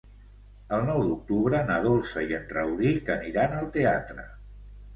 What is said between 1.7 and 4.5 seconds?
Dolça i en Rauric aniran al teatre.